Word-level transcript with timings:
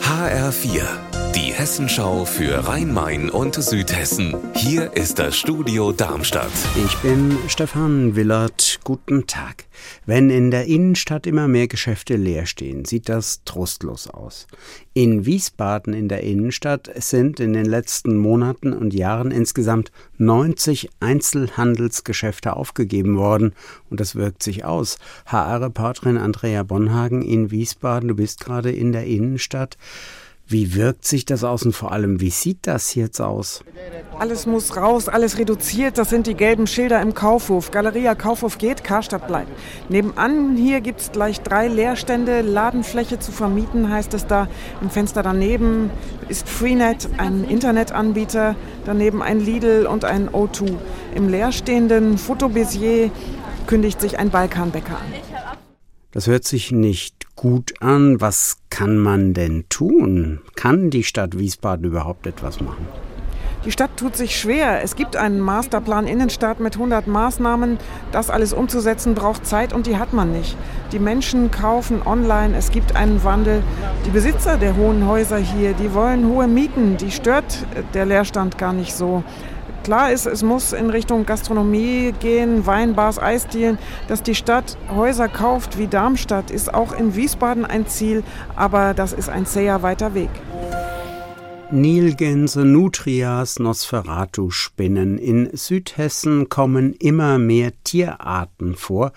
HR4, 0.00 0.82
die 1.34 1.52
Hessenschau 1.52 2.24
für 2.24 2.68
Rhein-Main 2.68 3.30
und 3.30 3.56
Südhessen. 3.56 4.36
Hier 4.54 4.92
ist 4.96 5.18
das 5.18 5.36
Studio 5.36 5.90
Darmstadt. 5.90 6.52
Ich 6.76 6.96
bin 6.98 7.36
Stefan 7.48 8.14
Willert. 8.14 8.73
Guten 8.84 9.26
Tag. 9.26 9.64
Wenn 10.04 10.28
in 10.28 10.50
der 10.50 10.66
Innenstadt 10.66 11.26
immer 11.26 11.48
mehr 11.48 11.68
Geschäfte 11.68 12.16
leer 12.16 12.44
stehen, 12.44 12.84
sieht 12.84 13.08
das 13.08 13.42
trostlos 13.46 14.08
aus. 14.08 14.46
In 14.92 15.24
Wiesbaden 15.24 15.94
in 15.94 16.08
der 16.08 16.22
Innenstadt 16.22 16.90
sind 16.96 17.40
in 17.40 17.54
den 17.54 17.64
letzten 17.64 18.18
Monaten 18.18 18.74
und 18.74 18.92
Jahren 18.92 19.30
insgesamt 19.30 19.90
90 20.18 20.90
Einzelhandelsgeschäfte 21.00 22.54
aufgegeben 22.54 23.16
worden 23.16 23.54
und 23.88 24.00
das 24.00 24.16
wirkt 24.16 24.42
sich 24.42 24.66
aus. 24.66 24.98
HR-Reporterin 25.26 26.18
Andrea 26.18 26.62
Bonhagen 26.62 27.22
in 27.22 27.50
Wiesbaden, 27.50 28.10
du 28.10 28.14
bist 28.14 28.40
gerade 28.40 28.70
in 28.70 28.92
der 28.92 29.06
Innenstadt. 29.06 29.78
Wie 30.46 30.74
wirkt 30.74 31.06
sich 31.06 31.24
das 31.24 31.42
aus 31.42 31.64
und 31.64 31.72
vor 31.72 31.92
allem, 31.92 32.20
wie 32.20 32.28
sieht 32.28 32.66
das 32.66 32.94
jetzt 32.94 33.18
aus? 33.18 33.64
Alles 34.18 34.44
muss 34.44 34.76
raus, 34.76 35.08
alles 35.08 35.38
reduziert. 35.38 35.96
Das 35.96 36.10
sind 36.10 36.26
die 36.26 36.34
gelben 36.34 36.66
Schilder 36.66 37.00
im 37.00 37.14
Kaufhof. 37.14 37.70
Galeria 37.70 38.14
Kaufhof 38.14 38.58
geht, 38.58 38.84
Karstadt 38.84 39.26
bleibt. 39.26 39.50
Nebenan 39.88 40.54
hier 40.54 40.82
gibt 40.82 41.00
es 41.00 41.12
gleich 41.12 41.40
drei 41.40 41.68
Leerstände. 41.68 42.42
Ladenfläche 42.42 43.18
zu 43.18 43.32
vermieten 43.32 43.90
heißt 43.90 44.12
es 44.12 44.26
da. 44.26 44.46
Im 44.82 44.90
Fenster 44.90 45.22
daneben 45.22 45.90
ist 46.28 46.46
Freenet, 46.46 47.08
ein 47.16 47.44
Internetanbieter. 47.44 48.54
Daneben 48.84 49.22
ein 49.22 49.40
Lidl 49.40 49.86
und 49.86 50.04
ein 50.04 50.28
O2. 50.28 50.74
Im 51.14 51.30
leerstehenden 51.30 52.18
Fotobesier 52.18 53.10
kündigt 53.66 53.98
sich 53.98 54.18
ein 54.18 54.28
Balkanbäcker 54.28 54.96
an. 54.96 55.56
Das 56.12 56.26
hört 56.26 56.44
sich 56.44 56.70
nicht 56.70 57.23
gut 57.36 57.74
an. 57.80 58.20
Was 58.20 58.58
kann 58.70 58.96
man 58.96 59.34
denn 59.34 59.64
tun? 59.68 60.40
Kann 60.56 60.90
die 60.90 61.04
Stadt 61.04 61.38
Wiesbaden 61.38 61.84
überhaupt 61.86 62.26
etwas 62.26 62.60
machen? 62.60 62.86
Die 63.64 63.72
Stadt 63.72 63.96
tut 63.96 64.14
sich 64.14 64.38
schwer. 64.38 64.82
Es 64.82 64.94
gibt 64.94 65.16
einen 65.16 65.40
Masterplan 65.40 66.06
Innenstadt 66.06 66.60
mit 66.60 66.74
100 66.74 67.06
Maßnahmen. 67.06 67.78
Das 68.12 68.28
alles 68.28 68.52
umzusetzen 68.52 69.14
braucht 69.14 69.46
Zeit 69.46 69.72
und 69.72 69.86
die 69.86 69.96
hat 69.96 70.12
man 70.12 70.32
nicht. 70.32 70.54
Die 70.92 70.98
Menschen 70.98 71.50
kaufen 71.50 72.02
online, 72.04 72.54
es 72.58 72.70
gibt 72.70 72.94
einen 72.94 73.24
Wandel. 73.24 73.62
Die 74.04 74.10
Besitzer 74.10 74.58
der 74.58 74.76
hohen 74.76 75.06
Häuser 75.06 75.38
hier, 75.38 75.72
die 75.72 75.94
wollen 75.94 76.28
hohe 76.28 76.46
Mieten. 76.46 76.98
Die 76.98 77.10
stört 77.10 77.64
der 77.94 78.04
Leerstand 78.04 78.58
gar 78.58 78.74
nicht 78.74 78.94
so. 78.94 79.24
Klar 79.84 80.12
ist, 80.12 80.24
es 80.24 80.42
muss 80.42 80.72
in 80.72 80.88
Richtung 80.88 81.26
Gastronomie 81.26 82.14
gehen, 82.18 82.64
Weinbars, 82.64 83.18
Eisdielen. 83.18 83.76
Dass 84.08 84.22
die 84.22 84.34
Stadt 84.34 84.78
Häuser 84.88 85.28
kauft 85.28 85.76
wie 85.76 85.88
Darmstadt, 85.88 86.50
ist 86.50 86.72
auch 86.72 86.92
in 86.98 87.14
Wiesbaden 87.14 87.66
ein 87.66 87.86
Ziel, 87.86 88.22
aber 88.56 88.94
das 88.94 89.12
ist 89.12 89.28
ein 89.28 89.44
sehr 89.44 89.82
weiter 89.82 90.14
Weg. 90.14 90.30
Nilgänse, 91.70 92.64
Nutrias, 92.64 93.58
Nosferatu-Spinnen. 93.58 95.18
In 95.18 95.50
Südhessen 95.54 96.48
kommen 96.48 96.94
immer 96.94 97.36
mehr 97.36 97.72
Tierarten 97.84 98.76
vor, 98.76 99.12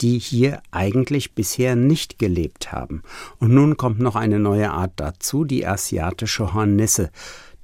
die 0.00 0.18
hier 0.20 0.62
eigentlich 0.70 1.34
bisher 1.34 1.74
nicht 1.74 2.20
gelebt 2.20 2.70
haben. 2.70 3.02
Und 3.40 3.52
nun 3.52 3.76
kommt 3.76 3.98
noch 3.98 4.14
eine 4.14 4.38
neue 4.38 4.70
Art 4.70 4.92
dazu, 4.96 5.44
die 5.44 5.66
asiatische 5.66 6.54
Hornisse. 6.54 7.10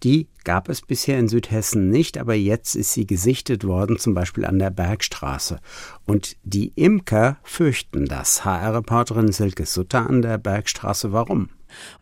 Die 0.03 0.29
gab 0.45 0.69
es 0.69 0.81
bisher 0.81 1.19
in 1.19 1.29
Südhessen 1.29 1.91
nicht, 1.91 2.17
aber 2.17 2.35
jetzt 2.35 2.75
ist 2.75 2.93
sie 2.93 3.07
gesichtet 3.07 3.65
worden, 3.65 3.99
zum 3.99 4.15
Beispiel 4.15 4.47
an 4.47 4.59
der 4.59 4.71
Bergstraße. 4.71 5.61
Und 6.07 6.37
die 6.43 6.73
Imker 6.75 7.39
fürchten 7.43 8.07
das. 8.07 8.45
HR-Reporterin 8.45 9.33
Silke 9.33 9.67
Sutter 9.67 10.09
an 10.09 10.23
der 10.23 10.39
Bergstraße. 10.39 11.13
Warum? 11.13 11.51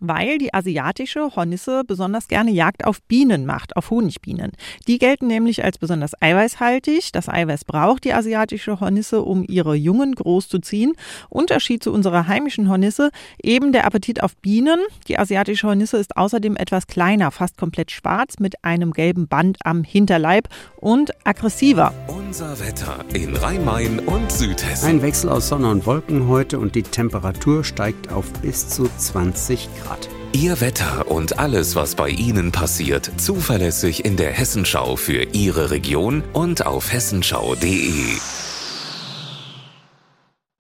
Weil 0.01 0.39
die 0.39 0.55
asiatische 0.55 1.35
Hornisse 1.37 1.83
besonders 1.87 2.29
gerne 2.29 2.51
Jagd 2.51 2.85
auf 2.85 3.03
Bienen 3.03 3.47
macht, 3.47 3.77
auf 3.77 3.91
Honigbienen. 3.91 4.53
Die 4.87 4.99
gelten 4.99 5.27
nämlich 5.27 5.65
als 5.65 5.79
besonders 5.79 6.13
eiweißhaltig. 6.21 7.13
Das 7.13 7.29
Eiweiß 7.29 7.65
braucht 7.65 8.05
die 8.05 8.13
asiatische 8.13 8.81
Hornisse, 8.81 9.23
um 9.23 9.45
ihre 9.47 9.75
Jungen 9.75 10.15
groß 10.15 10.49
zu 10.49 10.59
ziehen. 10.59 10.95
Unterschied 11.29 11.83
zu 11.83 11.93
unserer 11.93 12.27
heimischen 12.27 12.69
Hornisse, 12.69 13.11
eben 13.43 13.73
der 13.73 13.87
Appetit 13.87 14.23
auf 14.23 14.37
Bienen. 14.37 14.81
Die 15.09 15.19
asiatische 15.19 15.67
Hornisse 15.67 15.97
ist 15.97 16.17
außerdem 16.17 16.57
etwas 16.57 16.87
kleiner, 16.87 17.31
fast 17.31 17.57
komplett 17.57 17.91
schwarz 17.91 18.39
mit 18.39 18.65
einem 18.65 18.93
gelben 18.93 19.29
Band 19.29 19.59
am 19.65 19.85
Hinterleib 19.85 20.49
und 20.77 21.13
aggressiver. 21.25 21.93
Unser 22.29 22.61
Wetter 22.61 23.07
in 23.15 23.35
Rhein-Main 23.35 24.01
und 24.01 24.31
Südhessen. 24.31 24.87
Ein 24.87 25.01
Wechsel 25.01 25.31
aus 25.31 25.49
Sonne 25.49 25.71
und 25.71 25.87
Wolken 25.87 26.29
heute 26.29 26.59
und 26.59 26.75
die 26.75 26.83
Temperatur 26.83 27.65
steigt 27.65 28.13
auf 28.13 28.31
bis 28.43 28.69
zu 28.69 28.83
20 28.85 28.99
20 28.99 29.69
Grad. 29.83 30.11
Ihr 30.33 30.61
Wetter 30.61 31.11
und 31.11 31.39
alles, 31.39 31.75
was 31.75 31.95
bei 31.95 32.11
Ihnen 32.11 32.53
passiert, 32.53 33.11
zuverlässig 33.17 34.05
in 34.05 34.19
der 34.19 34.33
Hessenschau 34.33 34.97
für 34.97 35.23
Ihre 35.23 35.71
Region 35.71 36.23
und 36.35 36.67
auf 36.67 36.93
hessenschau.de. 36.93 38.19